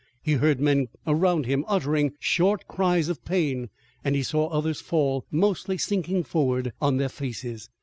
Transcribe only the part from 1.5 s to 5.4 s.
uttering short cries of pain, and he saw others fall,